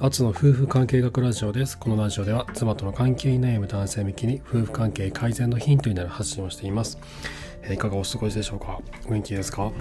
[0.00, 1.76] アツの夫婦関係学ラジオです。
[1.76, 6.98] このラジオでは妻との関係に悩む男性向きに夫婦関係改善のヒントになる発信をしています。
[7.62, 8.78] えーいかがお過ごしでしょうか？
[9.08, 9.72] お元気ですか？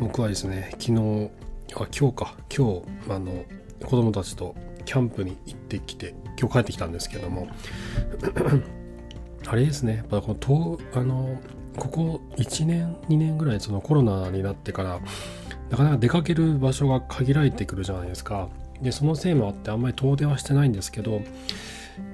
[0.00, 1.30] 僕はですね、昨日、
[1.76, 3.44] あ、今日か、今日、あの、
[3.84, 7.46] 子供たちとキャンプに行ってきて、今日帰ってきたんですけども、
[9.46, 11.40] あれですね、やっぱこのとあの
[11.76, 15.00] ここ1年、2年ぐらいそのコロナになってから、
[15.70, 18.48] なかなか出かける場所が限られてくるじゃないですか。
[18.82, 21.20] で、そのせいもあってあんまり遠出はしてないんですけど、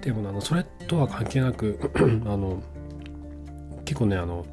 [0.00, 1.78] でもあのそれとは関係なく、
[2.26, 2.62] あの、
[3.84, 4.46] 結構ね、あの、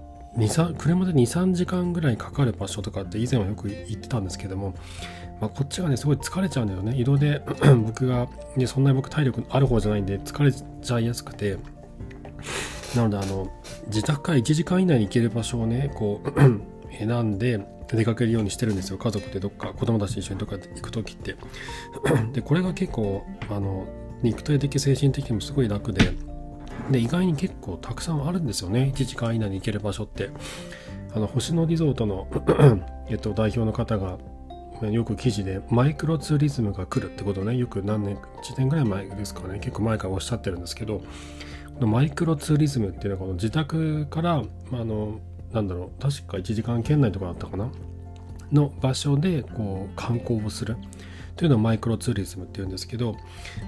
[0.77, 4.75] 車で2、3時間ぐらいかかる場所とかって以前はよく行ってたんですけども、
[5.41, 6.95] まあ、こっちがね、すごい疲れちゃうんだよね。
[6.95, 7.41] 移動で
[7.85, 11.57] 僕が、ね、そんなに僕体力ある方じゃないんで疲れちゃいやすくて、
[12.95, 13.51] なので、あの、
[13.87, 16.31] 自宅から1時間以内に行ける場所をね、こう、
[16.97, 17.59] 選んで
[17.97, 18.97] 出かけるようにしてるんですよ。
[18.97, 21.35] 家族でどっか、子供たち一緒にどっか行く時って。
[22.33, 23.87] で、これが結構、あの、
[24.21, 26.11] 肉体的、精神的にもすごい楽で、
[26.89, 28.91] で、意外に結構たくさんあるんですよね。
[28.95, 30.29] 1時間以内に行ける場所って。
[31.13, 32.27] あの、星野リゾートの、
[33.09, 34.17] えっと、代表の方が、
[34.89, 41.05] よく記事でマイクロツーリズムが来るってことをねよく何年1年ぐらい前ですかね結構前からおっしゃってるんですけどこ
[41.81, 44.43] のマイクロツーリズムっていうのはこの自宅からあ
[44.73, 45.19] の
[45.51, 47.69] なんだろう確か1時間圏内とかだったかな
[48.51, 50.77] の場所でこう観光をする
[51.35, 53.15] というのをマイクロツーリズムっていうんですけど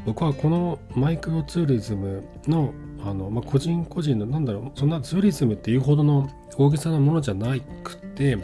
[0.05, 8.37] 僕はこのマイクロツーリズムのあの、まあ、個人個人のなんだろうそんなツーリズムっていうほどの大げさなものじゃなくて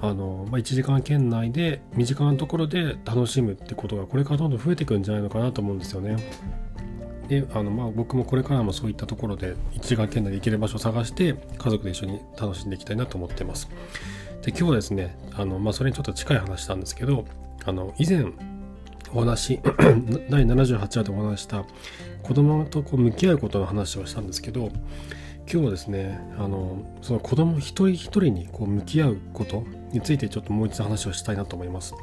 [0.00, 6.16] あの、まあ、1時間圏内で身近なところで楽しむってことがこれからどんどん増えていくんじゃないのかなと思うんですよね。
[7.28, 13.68] であのまあ僕もこれからもそういったところで1時間圏内で行ける場所を探して家族で一緒に楽しんでいきたいなと思ってます。
[14.42, 17.26] で今日はですねあの、まあ、それにちょっと近い話なんですけど
[17.64, 18.24] あの以前
[19.12, 19.60] お話
[20.30, 21.64] 第78話でお話した
[22.22, 24.70] 子供とこう向き合うことの話をしたんですけど
[25.50, 31.94] 今日はですねあのその子供一人一人にこう向き合うことについてちょっともう一度話をしたいなと思います。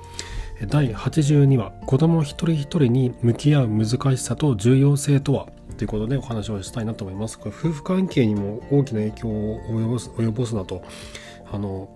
[0.67, 5.47] 第82話子供一人一人に向き合う難しさと重要性とは？
[5.77, 7.39] ということでお話をしたいなと思います。
[7.39, 10.83] これ夫婦関係にも大きな影響を及ぼす及ぼすなと
[11.49, 11.87] あの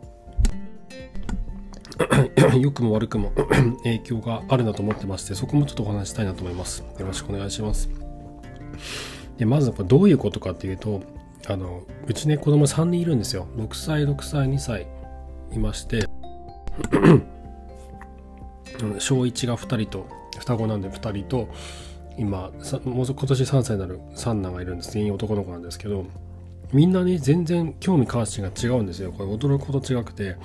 [2.60, 3.32] 良くも悪くも
[3.84, 6.84] 影響があるなと思ってましてそこもちょっとお話したいなと思います。
[7.00, 7.90] よろしくお願いします。
[9.38, 11.02] でまずこれどういうことかっていうと
[11.48, 13.48] あのうちね子供3人いるんですよ。
[13.58, 14.88] 6歳6歳2歳
[15.52, 16.08] いまして
[19.00, 20.08] 小1が2人と
[20.40, 21.50] 双子なんで2人と
[22.18, 22.52] 今
[22.86, 24.92] もう今年3歳になる三男がいるんです。
[24.92, 26.06] 全員男の子なんですけど
[26.74, 29.12] みんなね全然興味関心が違うんですよ。
[29.12, 30.38] これ驚くほど違くて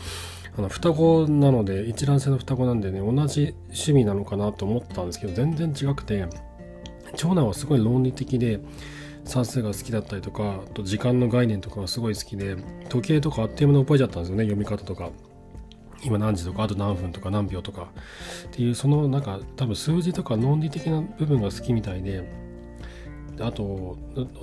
[0.58, 6.26] あの双子なので一卵性の双子なんでね同じ趣味なのかなと思ったんですけど全然違くて
[7.14, 8.60] 長男はすごい論理的で
[9.24, 12.56] 算数が好きだったりとかあと時間の概念とかがすごい好きで
[12.88, 15.10] 時計とかあっという間に覚えちゃったんですよね読み方とか。
[16.04, 17.88] 今何時とかあと何分とか何秒とか
[18.48, 22.45] っていうそのなんか多分数字とか論理的な部分が好きみたいで
[23.40, 23.98] あと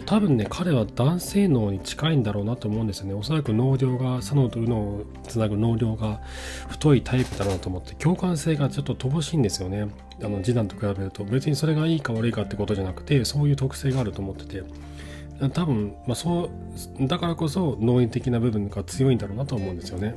[0.05, 3.13] 多分ね彼は男性脳に近いんだろうなと思うんですよね。
[3.13, 6.21] おそらく脳量が左脳と右脳をつなぐ脳量が
[6.69, 9.87] 太いタイプだなと思って共感性がちょっと乏しいんですよね
[10.21, 14.63] あの次男と比べると別にそれがいいか悪いかってことじゃなくてそういう特性があると思ってて
[15.49, 16.49] 多分、まあ、そ
[16.99, 20.15] うだからこそ脳理的な部分が強いんだろうなと思うんですよね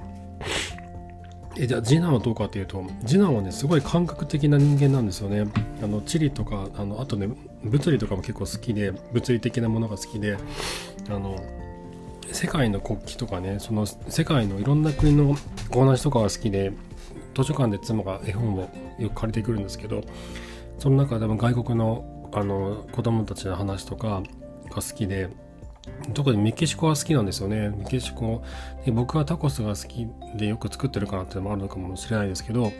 [1.58, 5.50] えじゃあ次男はどうかというと次男はねすごい感覚的な人間なんですよね。
[5.82, 7.28] あの地理とかあのあとね
[7.64, 10.36] 物理とかも結構好きで物理的なものが好きで
[11.08, 11.36] あの
[12.32, 15.36] 世界の国旗とかねその世界のいろんな国の
[15.70, 16.72] お話とかが好きで
[17.34, 20.02] 図書館で妻が絵本をよく借りてくるんですけど
[20.78, 24.22] その中でも外国のあの子供たちの話とか
[24.68, 25.30] が好きで
[26.14, 27.70] 特にメキシコは好きなんですよね。
[27.70, 28.42] メキシコ。
[28.84, 32.72] で僕はタコスが好きでよく作ってるかなってのもあるのかもしれないですけど、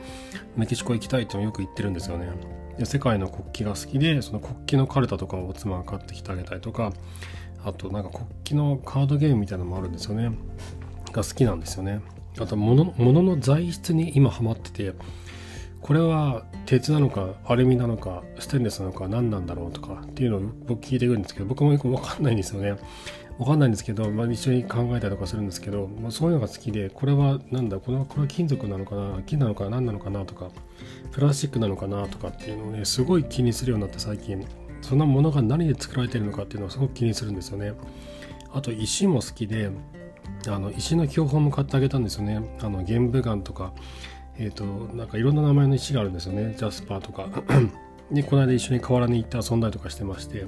[0.57, 2.29] メキシコ行きたいってよく言ってるんですよね。
[2.79, 6.93] で世界の国旗が好きで、その国旗のカルタとかを妻が買ってきてあげたりとか、
[7.65, 10.31] あとなんか国旗のカードゲームみたいなのもあるんですよね。
[11.13, 12.01] が好きなんですよね。
[12.39, 14.93] あと物、物の材質に今ハマってて、
[15.87, 22.77] これは鉄なのかアルミなのかステンレスなのか何なんだろうとかっていうのを僕聞いてくるんですけど僕もよく分かんないんですよね。
[23.39, 30.49] 分かんないんですけど、まあ、一緒に考えたりとかするんですけど、まあ、そういうのが好きでこれはなんだこれはこれは金属なのかな金なのか何なのかなとか
[31.13, 34.45] プラスチックなのかなとかっていうのをねすごい気にするようになって最近。
[34.83, 37.73] そんなものが何で作られてるのかっていうのをすごく気にするんですよね。
[38.53, 39.71] あと石も好きで
[40.49, 42.41] あの石の標本も買ってあげたんですよね。
[42.61, 43.73] あの玄武岩とか
[44.39, 46.55] えっ、ー、となんかいろんな名前の石があるんですよね。
[46.57, 47.29] ジャスパーとか。
[48.11, 50.45] でこの間一緒に河原に行って遊んだりとかしてまして。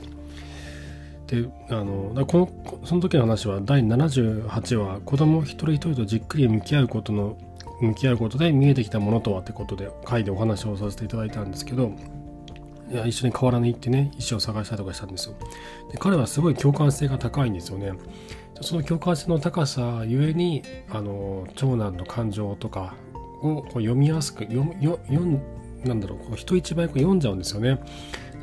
[1.29, 7.37] であのこのその時の話は第78話子供一人一人とじっくり向き合うことの
[7.83, 11.93] 向き合うことで見えてきたものとはってことで回でお話をさせていただいたんですけど
[12.91, 15.35] いや一緒に河原に行ってね石を探したりとかしたんですよ。
[15.93, 17.93] で彼はすごい共感性が高いんですよね。
[18.63, 22.95] その共感性の高さゆえにあの長男の感情とか
[23.43, 25.41] をこう読みやすく読読
[25.85, 27.79] なんだろうこう人一倍こう読んじゃうんですよね。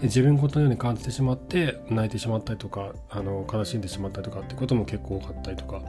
[0.02, 5.82] 自分ごとのように感じてしまって泣いてしまったりとかあの悲しんでしまったりとかってことも結構多かったりとか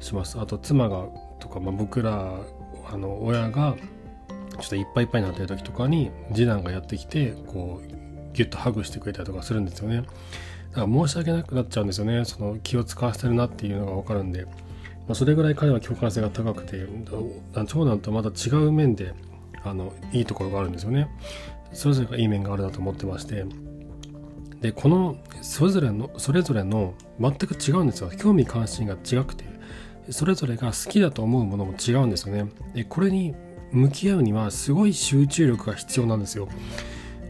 [0.00, 0.38] します。
[0.38, 1.06] あと妻が
[1.38, 2.40] とか、まあ、僕ら
[2.90, 3.74] あの親が
[4.60, 7.88] ちょっといっぱいいっぱいになってる時とかに次男がやってきてこう
[8.34, 10.04] ギュッとハグしてくれたりとかするんですよね。
[10.72, 12.24] だから申し訳なくなっちゃうんですよね。
[12.24, 14.46] その気を使わせてるなっていうのが分かるんで、
[15.12, 16.86] まあ、それぐらい彼は共感性が高くて
[17.66, 19.12] 長男とまた違う面で
[19.62, 21.10] あのいいところがあるんですよね。
[21.74, 23.44] それぞれがいい面があるなと思ってまして。
[24.62, 28.10] でこのそれぞれのそれぞれの全く違うんですよ。
[28.16, 29.44] 興味関心が違くて。
[30.08, 32.50] それぞれが好きだと思うものも違うんですよね。
[32.72, 33.34] でこれに
[33.70, 36.48] 向き合うにはすごい集中力が必要なんですよ。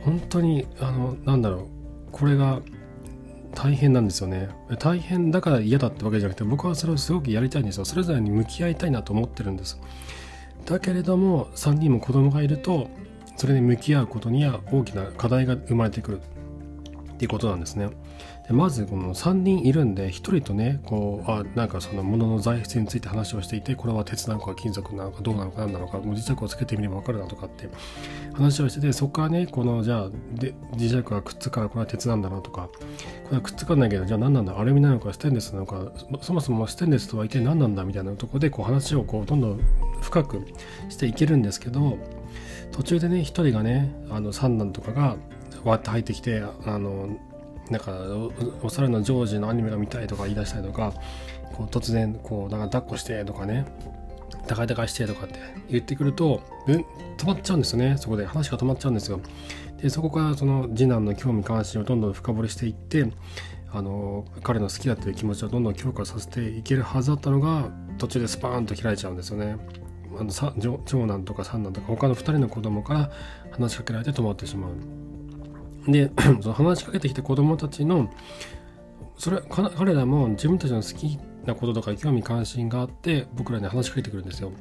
[0.05, 1.67] 本当にあのなんだろう。
[2.13, 2.63] これが
[3.55, 4.49] 大変なんですよね。
[4.79, 7.85] 大変だから嫌だってわけじゃなくて僕はそれをすごくやりたいんですよ。
[7.85, 9.79] それぞれに向き合いたいなと思ってるんです。
[10.65, 12.89] だけれども3人も子供がいると
[13.37, 16.21] それに向き合うことには大きな課題が生まれてくる。
[17.13, 17.89] っていうことなんですね。
[18.49, 27.69] でまずこの3人いるんで1人とねこうあなんかその物の材質について話をしていてこれは鉄なのか金属なのかどうなのか何なのかもう磁石をつけてみれば分かるなとかって
[28.33, 32.69] 話をしててそこからねこのじゃあで磁石がくっつくからこれは鉄なんだなとか
[33.41, 34.59] くっつかないけどじゃあ何なんだ？
[34.59, 37.85] アルミなのかステンレスなのかそもそもステンレスとは一体何なんだ？
[37.85, 39.61] みたいなとこでこう話をこうどんどん
[40.01, 40.47] 深く
[40.89, 41.99] していけるんですけど
[42.73, 45.17] 途中でね一人がねあの三男とかが
[45.65, 47.17] わって入ってきてあの
[47.71, 47.93] なんか
[48.63, 50.93] お猿のジョージのアニメが見たいとか言い出したりとか
[51.55, 53.65] こう突然こうなんか抱っこしてとかね
[54.47, 55.39] 高い高いしてとかって
[55.71, 56.85] 言ってくると、うん、
[57.17, 57.97] 止まっちゃうんですよね。
[57.99, 58.27] そこで。
[58.27, 59.21] 話が止まっちゃうんですよ。
[59.83, 63.11] でそこからその次男の興味関心をどんどん深掘りしていって
[63.73, 69.57] あの彼の好きだという気持ちをどんどん強化させていけるはずだったのが途中でスパーンと開いちゃうんですよね。
[70.19, 70.31] あの
[70.85, 73.11] 長男とか三男とか他の2人の子供から
[73.51, 75.91] 話しかけられて止まってしまう。
[75.91, 76.13] で
[76.43, 78.09] その話しかけてきた子供たちの
[79.17, 84.53] それ彼らも自分たちの好きなこととか興味関心があって僕らに話しかけてくるんですよ。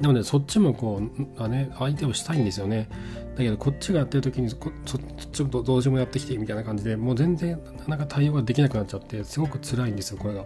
[0.00, 2.88] なのでそっちもこうあ、ね、相手をしたいんですよね。
[3.36, 5.00] だけどこっちがやってる時にそそっ
[5.32, 10.44] ちも同時もやってきてみたいな感じでもう全然なかなか対応ができなくなっちゃってすごく辛いんですよこれが。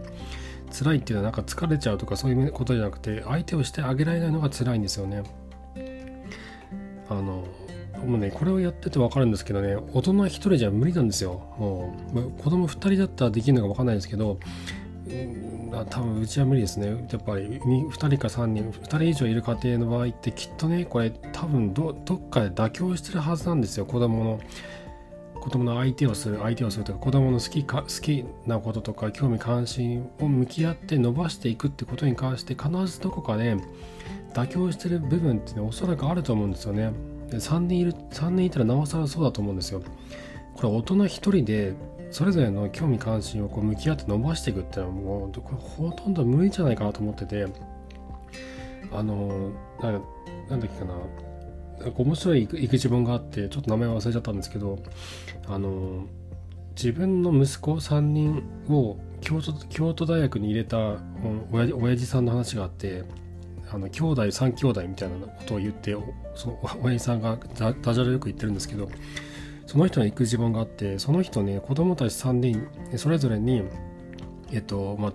[0.73, 5.23] 辛いっていうのはなんか疲れちゃうとかそういうことじゃなくて相手をしてあげられないのが辛いんですよね。
[7.09, 7.45] あの
[8.05, 11.33] もうねこれをやってて分かるんですけどね大人1人じゃ無理なんですよ。
[11.59, 14.39] もう子供2人だったらできるのか分かんないですけど
[15.91, 16.88] 多分うちは無理ですね。
[16.88, 24.41] やっぱり2人か3人2人以上いる家庭の場合ってきっとねこれ多分どどっかで妥協してるはずなんですよ子供の。
[25.35, 33.56] 子供の相手をする相手をするとか子供の好きか好きなこととか興味関心を向き合って伸ばしていくってことに関して必ずどこかで
[34.35, 36.91] 妥協してる部分ってねおそらくあると思うんですよね
[37.31, 39.82] で3人いる3人いたらなおさらそうだと思うんですよ
[40.55, 41.75] これ大人1人で
[42.10, 47.46] それぞれの興味関心をこう向き合って伸ばしていくっていうのはもうこれほとんど無理じゃないかなと思ってて
[48.93, 50.03] あのなん
[50.48, 50.94] なんだっけかな。
[51.81, 54.79] なんか面白い育児本があってちょっと名前忘れちゃったんですけど
[55.46, 56.06] あの
[56.75, 60.98] 自分の息子3人を京都京都大学に入れた
[61.53, 63.05] 親親父さんの話があって
[63.70, 65.96] あの兄弟3兄弟みたいなことを言って
[66.34, 68.89] その親父さんがダジャレよく言ってるんですけど
[69.67, 73.65] その人の育児本があってその人ね子供たち3人それぞれに
[74.53, 75.13] えっとまあ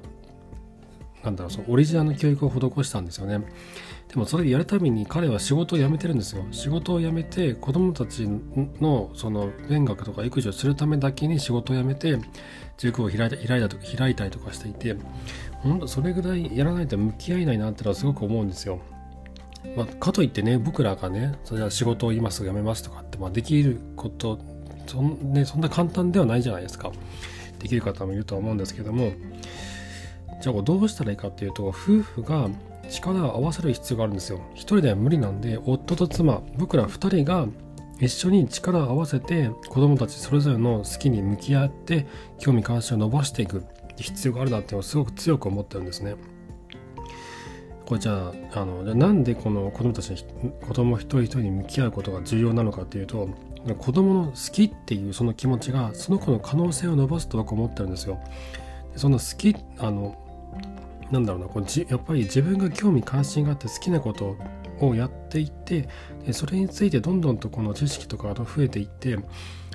[1.24, 3.46] なんだろうそのオリジナルの教育を施したんですよね。
[4.08, 6.44] でもそれやるたびに彼は仕事を辞めてるんですよ。
[6.52, 12.18] 仕事を辞めて子供たちのその勉学とか育児をするためだけに仕事を辞めて
[12.78, 14.98] 塾を開いた開いたと開いたりとかしていて、
[15.60, 18.80] 本当それぐらいやらないと向き合えないなってのはすごく思うんですよ。
[19.76, 24.40] まあ、かといってね、僕らがね、それは仕事を今すぐ辞めますとかって、まあ、できること
[24.88, 26.92] そん,、ね、そんな簡単ではないじゃないですか。
[27.60, 29.14] できる方もいるとは思うんですけども、
[30.42, 32.50] じゃあどうしたらいいかっていうと、夫婦が
[32.90, 34.42] 力を合わせる必要があるんですよ。
[34.54, 37.48] 一人では無理なんで、夫と妻、僕ら二人が
[38.02, 42.08] 一緒に力を合わせて子供たちそれぞれの好きに向き合って
[42.40, 43.64] 興味関心を伸ばしていく
[43.96, 46.16] 必要があるなっていうのをすごく強く思ってるんですね。
[47.92, 50.18] これじゃああのじゃなんでこの子供たちに
[50.66, 53.28] 子供一人一人に向き合うことが重要なのかっていうと
[53.80, 58.18] 子供の好きっていうその気持ちがその子の可能性を伸ばすと僕は思ってるんですよ。
[58.96, 60.18] その好きあの
[61.12, 64.38] なんだろうなこうじやっぱり自分が興味関心があって好きなこと
[64.80, 65.90] をやっていって
[66.26, 69.20] でそれについてどんどんとこの知識とかが増えていって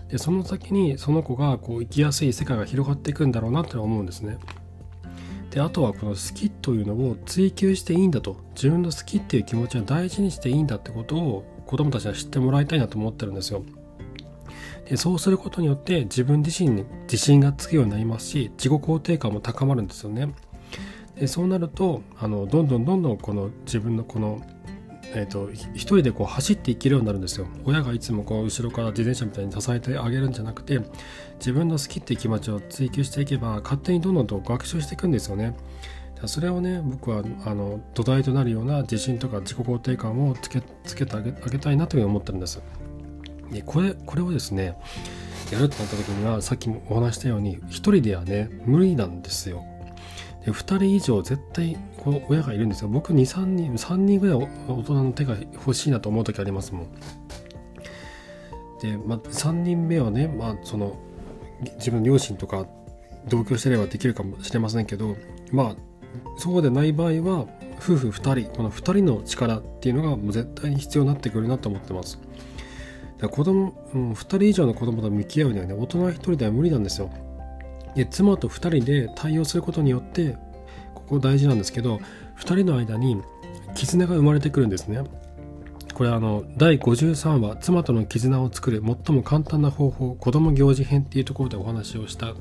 [0.09, 4.39] でその先にその子がこう生きやすい世界が広がっていくんだろうなって思うんですね。
[5.57, 13.65] であとはこの好きというのを追求していいんだと自分の好きっていう気持ちを大事にしていいんだってことを子どもたちは知ってもらいたいなと思ってるんですよ。
[14.85, 20.35] でそうすることによって自分自身に自信がつくようになりますし自己肯定感も高まるんですよね。
[21.19, 24.43] でそうなるとあのどんどんどんどんこの自分のこの
[25.15, 27.47] えーと、一人でこう走っていけるようになるんですよ。
[27.65, 30.81] 親がいつもこう後ろから自転車みたいに支えてあげるんじゃなくて
[31.39, 35.57] 自分の好きっていう気持ちを追求していけば勝手にどんどんと学習していくんですよね。
[36.25, 42.61] それをね僕はあの土台となるような自信とか自己肯定感をつけつけてあげあげたいなというふうに思ってるんです。
[43.51, 44.79] でこれこれをですね
[45.53, 49.65] やるってなった時にはさっきもお話したように一人ではね無理なんですよ。
[50.53, 52.89] 2人以上絶対この親がいるんですよ。
[52.89, 54.37] 僕23人3人ぐらい
[54.69, 56.87] 大人の手が欲しいなと思う時ありますもん。
[58.81, 60.99] で、まあ、3人目はね、まあ、その
[61.79, 62.67] 自分の両親とか
[63.29, 65.17] 同居してればできるかもしれませんけど
[65.51, 65.77] まあ
[66.39, 67.47] そうでない場合は
[67.79, 72.19] 夫婦2人この2人の力っていうのがもう絶対に必要になってくるなと思ってます。
[73.19, 77.11] だ子供、うん、2人以上の子供と向き合うにはね大人1人では無理なんですよ。
[77.97, 80.37] で妻と2人で対応することによって
[80.95, 81.97] ここ大事なんですけど
[82.39, 83.21] 2人の間に
[83.75, 85.03] 絆が生まれてくるんですね。
[85.95, 92.35] これあの第53話「妻との絆を作る最も簡単な方法子供行事編」っていうところでお話をした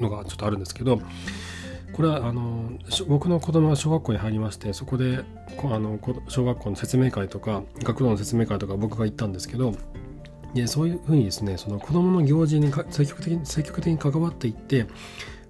[0.00, 0.98] のがちょっとあるんですけど
[1.92, 2.70] これはあの
[3.06, 5.20] 僕の子供が小学校に入りましてそこで
[5.70, 9.74] あの小学校の説明会とか学童の説明会とか僕が行ったんですけど
[10.60, 14.86] でそういうふうにですねその子どもの行事に積極的に積極的に関わっていって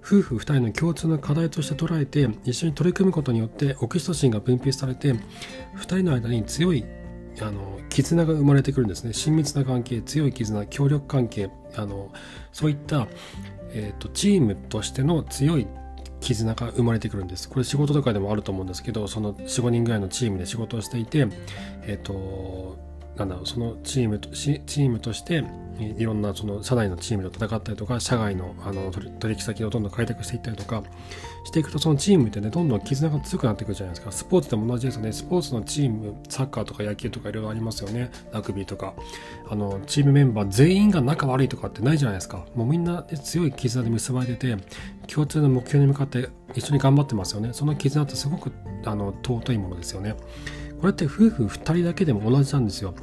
[0.01, 5.19] 夫婦2人の共通の課題として捉えて一緒に取り組むことによってオキシトシンが分泌されて2
[5.83, 6.85] 人の間に強い
[7.41, 9.13] あの絆が生まれてくるんですね。
[9.13, 12.11] 親密な関係強い絆協力関係あの
[12.51, 13.07] そういった、
[13.71, 15.67] えーと、チームとしての強い
[16.19, 17.49] 絆が生まれてくるんです。
[17.49, 21.27] これ仕事とかでもあると思うんですけどその45人ぐらいのチームで仕事をしていて
[21.83, 22.77] えっ、ー、と
[23.19, 25.43] なんだろうそのチームとチームとして
[25.79, 30.83] いろんなその社内のチームと戦ったりとか社外のあの取引先をどんどん開拓していったりとか
[31.45, 34.11] していくとそのチームってねどんどん絆が強くなってくるじゃないですか。
[34.11, 35.13] スポーツでも同じですよね。
[35.13, 38.11] スポーツのチームサッカーとか野球とかいろいろありますよね。
[38.31, 38.93] ラグビーとか。
[39.47, 42.45] あのチームメンバー全員が仲悪いとかってないじゃないですか。
[42.55, 44.57] もうみんな、ね、強い絆で結ばれてて
[45.07, 47.49] 共通の目標に向かって一緒に頑張ってますよね。
[47.53, 48.51] その絆ってすごく
[48.85, 50.15] あの尊いものですよね。
[50.79, 52.93] これって夫婦2人だけでも同じなんですよ。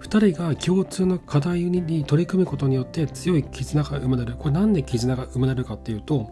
[0.00, 4.34] 2人が共通の課題に取り組むことによって強い絆が生まれる。
[4.36, 6.30] これなんで絆が生まれるかっていうと、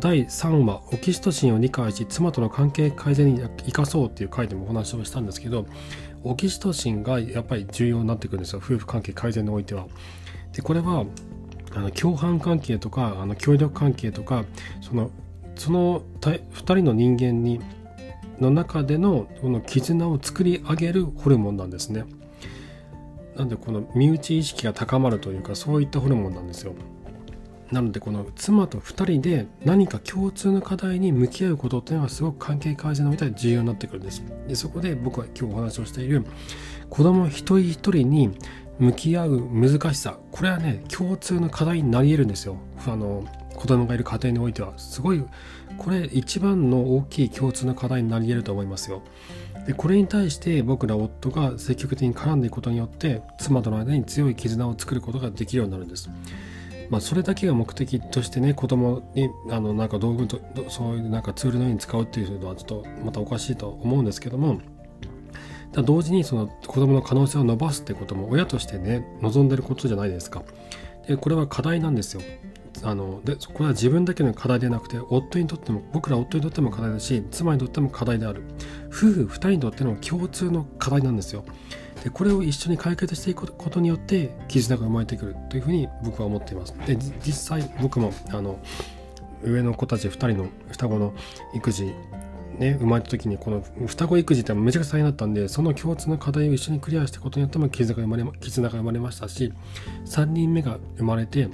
[0.00, 5.66] 第3話オキシトシンを理解し妻との関係改善に生かそうっていう回でもお話をしたんですけど
[6.22, 9.86] オキシトシンがやっぱり重要になってくるんですよ夫婦関係改善においては。
[10.52, 11.04] でこれは
[11.74, 14.44] あの共犯関係とかあの協力関係とか
[14.80, 15.10] その
[15.56, 17.60] その2人の人間に
[18.40, 22.04] の中でのこの絆を作り上げるホルモンなんですね。
[23.36, 26.74] なんでこの身内意識が高まるというかそういったホルモンなんですよ。
[27.72, 34.22] なのでこの妻と2人で何か共通の課題に向き合うことっていうのはすごく関係改善の上で重要になってくるんです。
[34.46, 36.24] でそこで僕は今日お話をしている
[36.90, 38.30] 子供一人一人に
[38.78, 42.58] 向き合う難しさこれはね共通の課題になり得るんですよ。
[42.86, 43.24] あの
[43.56, 45.24] 子供がいる家庭においてはすごい
[45.78, 49.02] これ一番の大きい共通の課題になり得ると思いますよ。
[49.66, 56.10] でこれに対して僕ら夫が積極的に絡んでいくことによって妻との間に強い絆を作ることができるようになるんです。
[56.90, 60.38] まあ、それだけが目的としてね子供にあのなんか道具と
[60.68, 64.60] そういうなんかツールのように使うっていうのはちょっとまたおかしいと思うんですけども
[65.72, 70.42] 同時にその子供の可能性を伸ばすってことも親としてね望んでることじゃないですか。
[71.08, 72.22] でこれは課題なんですよ。
[72.84, 78.42] あのでこれは自分だけの課題でなくて夫にとっても僕ら夫にとっても課題だし妻にとっても課題である。
[78.88, 81.44] 夫婦2人にとっての共通の課題なんですよ。
[82.04, 86.74] でこれを一緒に解決していくことによって絆が生まれてくるというふうに僕は思っています。
[86.86, 88.58] で実際僕もあの
[89.42, 91.14] 上の子たち2人の双子の
[91.54, 91.92] 育児
[92.58, 99.52] ね、生まれた時にこの双子育児ってめちゃくちゃ大変だったんでその共通の課題を一緒にクリアしていくことによっても絆が生まれ絆が生まれましたし
[100.06, 101.48] 3人目が生まれて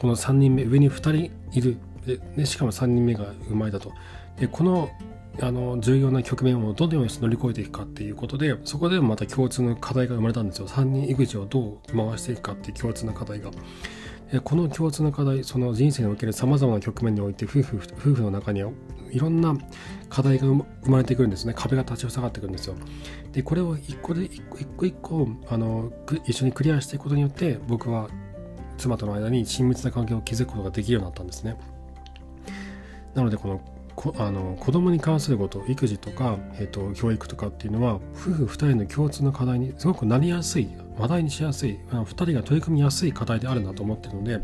[0.00, 1.76] この3人目上に2人いる。
[2.06, 3.92] で、ね、しかも3人目が生まれたと。
[4.38, 4.90] でこの
[5.40, 10.66] あの重要な局面をどのように乗り越えていくかっていうことでそこでまた共通の課題が生まれたんですよ。
[10.66, 13.50] 3人育児をどう回していくかっていう共通の課題が。
[14.44, 18.70] この共通の課題その人生におけるさまざまな局面において夫婦夫婦の中には
[19.10, 19.56] いろんな
[20.10, 21.54] 課題が生まれてくるんですね。
[21.56, 22.74] 壁が立ち塞がってくるんですよ。
[23.32, 25.92] でこれを一個で一個一個一個あの
[26.26, 28.08] 一緒にクリアしていくことによって僕は
[28.78, 31.56] 妻との間に親密な関係を築くことができるようになったんですね
[33.14, 33.60] なのでこの
[33.98, 44.38] こあの子供に関すること育児とか、えーと、教育とかっていうのは夫婦2人の共通の課題にすごくなりやすい話題にしやすい2人が取り組みやすい課題であるなと思ってるので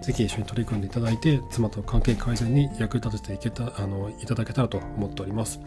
[0.00, 5.60] ぜひ一緒に取り組んでいただいて妻と関係改善に役立てていけたあのいただけたらと思っております。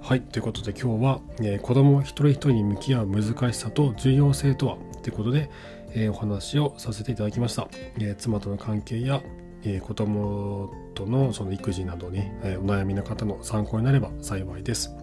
[0.00, 0.20] はい。
[0.20, 4.76] ということで今日は、えー、子供一人一人に向き合う難しさと重要性とは？
[5.02, 5.50] ということで、
[5.94, 7.68] えー、お話をさせていただきました。
[7.98, 9.22] えー、妻との関係や
[9.64, 14.94] えー、子供とのその育児などに、え、お悩みの方の参考になれば幸いです。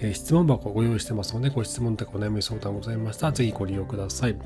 [0.00, 4.36] え、質問箱をご用意してますので、ご質問とかお悩み相談ございましたら、ぜひご利用ください。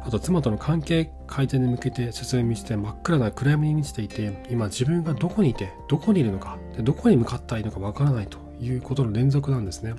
[0.00, 9.94] あと、妻との関係改善に向けて説明して真っ暗な暗闇に満ちていて、今自分がどこにいて、どこにいるのか、でどこに向かったらいいのかわからないということの連続なんですね。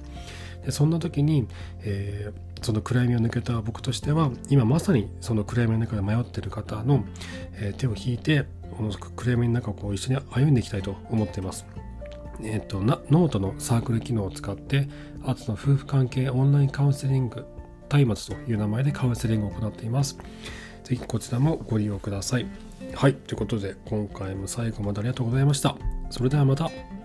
[0.72, 1.48] そんな時に、
[1.82, 7.04] えー、その暗闇を抜けた僕としては今まさにその暗闇の中で迷ってる方の、
[7.54, 8.46] えー、手を引いて
[8.76, 11.66] この暗闇の中をこう一緒に歩んでいきたいと思っています。
[12.44, 14.88] えーと、ノートのサークル機能を使って
[15.24, 17.46] アーツの夫婦関係オンラインカウンセリング
[17.90, 20.18] 松明という名前でカウンセリングを行っています。
[20.84, 22.46] ぜひこちらもご利用ください。
[22.94, 25.76] はい、ということで今回も最後までありがとうございました。
[26.10, 26.97] それではまた。